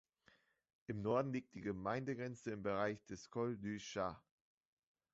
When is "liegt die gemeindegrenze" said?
1.31-2.49